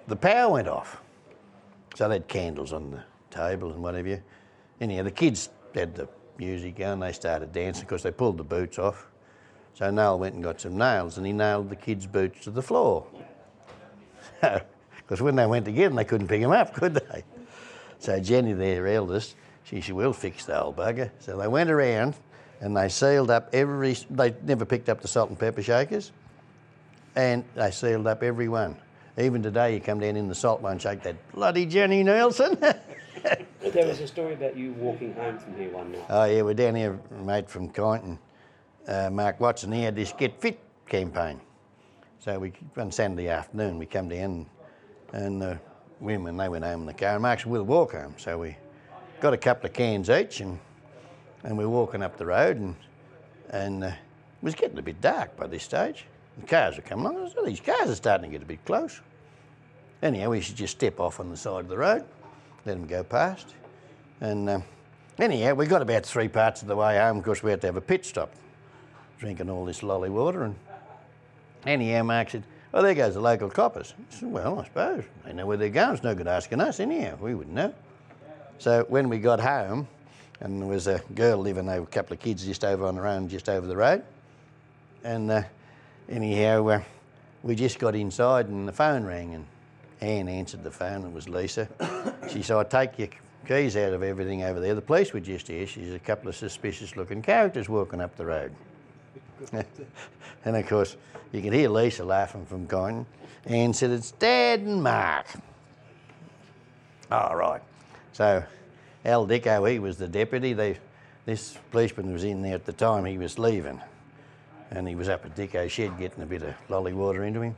[0.07, 1.01] the power went off.
[1.95, 4.21] So they had candles on the table and whatever.
[4.79, 8.77] Anyhow, the kids had the music going, they started dancing because they pulled the boots
[8.77, 9.07] off.
[9.75, 12.61] So Noel went and got some nails and he nailed the kids' boots to the
[12.61, 13.05] floor.
[15.05, 17.23] Because when they went again, they couldn't pick them up, could they?
[17.99, 21.11] So Jenny, their eldest, she said, we'll fix the old bugger.
[21.19, 22.15] So they went around
[22.59, 26.11] and they sealed up every, they never picked up the salt and pepper shakers
[27.15, 28.75] and they sealed up every one.
[29.17, 32.57] Even today, you come down in the salt one, shake that bloody Jenny Nielsen.
[33.73, 36.05] There was a story about you walking home from here one night.
[36.09, 38.19] oh yeah, we're down here, mate from Kyneton,
[38.87, 39.71] uh, Mark Watson.
[39.71, 41.39] He had this Get Fit campaign.
[42.19, 44.45] So we on Saturday afternoon we come down,
[45.13, 45.59] and the
[45.99, 48.15] women they went home in the car, and Mark said we'll walk home.
[48.17, 48.57] So we
[49.21, 50.59] got a couple of cans each, and
[51.43, 52.75] and we're walking up the road, and
[53.51, 53.95] and uh, it
[54.41, 56.05] was getting a bit dark by this stage.
[56.39, 57.29] The cars were coming along.
[57.29, 58.99] Said, these cars are starting to get a bit close.
[60.01, 62.03] Anyhow, we should just step off on the side of the road,
[62.65, 63.55] let them go past.
[64.19, 64.63] And um,
[65.17, 67.77] anyhow, we got about three parts of the way home because we had to have
[67.77, 68.33] a pit stop,
[69.19, 70.43] drinking all this lolly water.
[70.43, 70.55] And
[71.65, 75.33] anyhow, Mark said, "Oh, there goes the local coppers." I said, "Well, I suppose they
[75.33, 75.93] know where they're going.
[75.93, 77.17] It's no good asking us anyhow.
[77.19, 77.73] We wouldn't know."
[78.57, 79.87] So when we got home,
[80.39, 83.07] and there was a girl living over, a couple of kids just over on their
[83.07, 84.03] own, just over the road,
[85.03, 85.43] and uh,
[86.09, 86.81] anyhow, uh,
[87.43, 89.45] we just got inside and the phone rang and
[90.01, 91.03] Anne answered the phone.
[91.03, 91.67] It was Lisa.
[92.29, 93.09] she said, "I take your
[93.47, 94.75] keys out of everything over there.
[94.75, 95.65] The police were just here.
[95.65, 98.53] She's a couple of suspicious-looking characters walking up the road."
[100.45, 100.95] and of course,
[101.31, 103.05] you could hear Lisa laughing from Kyneton.
[103.45, 105.27] Anne said, "It's Dad and Mark."
[107.11, 107.61] All right.
[108.13, 108.43] So
[109.03, 110.53] Al Dicko, he was the deputy.
[110.53, 110.77] They,
[111.25, 113.05] this policeman was in there at the time.
[113.05, 113.79] He was leaving,
[114.71, 117.55] and he was up at Dicko's shed getting a bit of lolly water into him.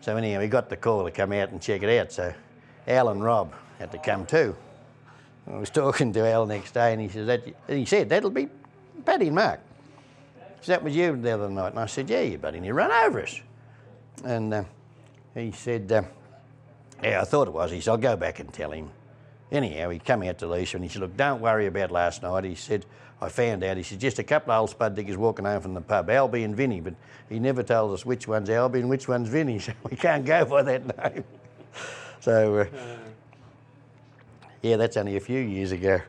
[0.00, 2.12] So anyhow, he got the call to come out and check it out.
[2.12, 2.32] So
[2.86, 4.54] Al and Rob had to come too.
[5.50, 8.48] I was talking to Al next day, and he says that he said that'll be
[9.04, 9.60] Paddy and Mark.
[10.60, 11.68] So that was you the other night.
[11.68, 13.40] And I said, Yeah, you buddy, and you run over us.
[14.24, 14.64] And uh,
[15.34, 16.02] he said, uh,
[17.02, 17.70] Yeah, I thought it was.
[17.70, 18.90] He said, I'll go back and tell him.
[19.52, 22.44] Anyhow, he come out to Lisa and he said, Look, don't worry about last night.
[22.44, 22.84] He said,
[23.20, 23.76] I found out.
[23.76, 26.44] He said, just a couple of old spud diggers walking home from the pub, Albie
[26.44, 26.94] and Vinny, but
[27.28, 30.44] he never told us which one's Albie and which one's Vinny, so we can't go
[30.44, 31.24] by that name.
[32.20, 32.66] so, uh,
[34.62, 36.00] yeah, that's only a few years ago.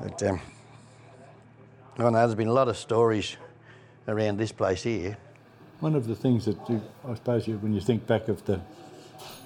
[0.00, 0.40] But, um,
[1.98, 3.36] I know there's been a lot of stories
[4.08, 5.18] around this place here.
[5.80, 8.60] One of the things that you, I suppose you, when you think back of the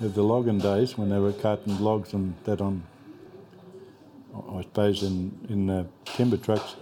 [0.00, 2.84] of the logging days when they were cutting logs and that on,
[4.52, 6.76] I suppose in in uh, timber trucks,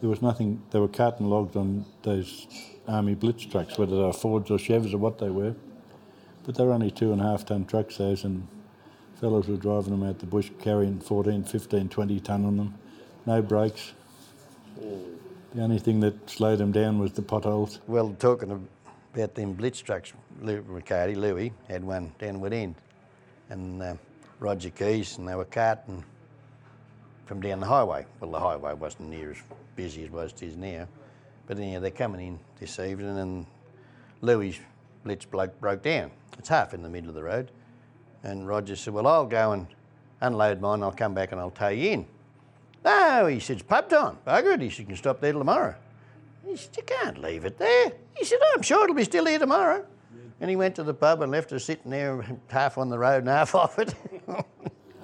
[0.00, 0.62] there was nothing.
[0.70, 2.46] They were carting logs on those
[2.86, 5.56] army blitz trucks, whether they were Fords or Chevs or what they were,
[6.44, 8.46] but they were only two and a half ton trucks those, and
[9.20, 12.74] fellows were driving them out the bush carrying 14, 15, 20 ton on them,
[13.26, 13.92] no brakes.
[14.76, 17.80] The only thing that slowed them down was the potholes.
[17.86, 18.68] Well, talking
[19.14, 20.12] about them blitz trucks,
[20.42, 22.74] Riccardi, Louis, had one down Woodend,
[23.50, 23.94] and uh,
[24.40, 26.04] Roger Keys, and they were carting
[27.26, 28.04] from down the highway.
[28.20, 29.38] Well, the highway wasn't near as
[29.76, 30.88] busy as what it is now,
[31.46, 33.46] but anyhow, they're coming in this evening, and
[34.22, 34.58] Louis'
[35.04, 36.10] blitz bloke broke down.
[36.38, 37.52] It's half in the middle of the road,
[38.24, 39.68] and Roger said, "Well, I'll go and
[40.20, 40.82] unload mine.
[40.82, 42.06] I'll come back and I'll tow you in."
[42.84, 44.18] No, he said, it's pub time.
[44.26, 44.60] Bugger it.
[44.60, 45.74] He said, you can stop there tomorrow.
[46.46, 47.92] He said, you can't leave it there.
[48.14, 49.84] He said, I'm sure it'll be still here tomorrow.
[50.40, 53.18] And he went to the pub and left us sitting there half on the road
[53.18, 53.94] and half off it.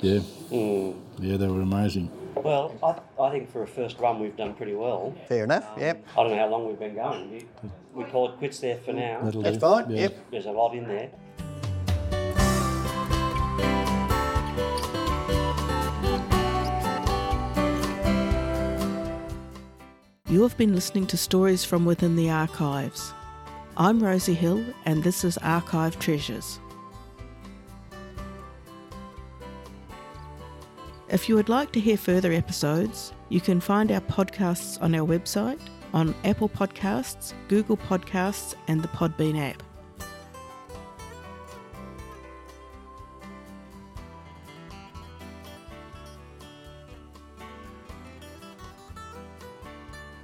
[0.01, 0.21] Yeah.
[0.51, 2.11] Yeah, they were amazing.
[2.35, 5.15] Well, I, I think for a first run we've done pretty well.
[5.29, 6.07] Fair enough, um, yep.
[6.17, 7.31] I don't know how long we've been going.
[7.33, 9.21] You, we call it quits there for now.
[9.23, 9.61] That'll That's do.
[9.61, 10.01] fine, Yeah.
[10.03, 10.31] yep.
[10.31, 11.11] There's a lot in there.
[20.31, 23.13] You have been listening to Stories from Within the Archives.
[23.77, 26.61] I'm Rosie Hill, and this is Archive Treasures.
[31.09, 35.05] If you would like to hear further episodes, you can find our podcasts on our
[35.05, 35.59] website,
[35.93, 39.65] on Apple Podcasts, Google Podcasts, and the Podbean app.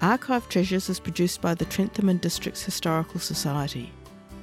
[0.06, 3.92] Archive Treasures is produced by the Trentham and Districts Historical Society.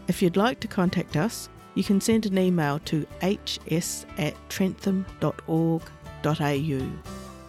[0.09, 5.81] If you'd like to contact us, you can send an email to hs at trentham.org.au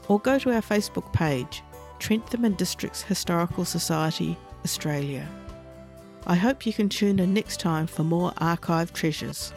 [0.07, 1.65] or go to our Facebook page,
[1.99, 5.29] Trentham and Districts Historical Society, Australia.
[6.25, 9.53] I hope you can tune in next time for more archive treasures.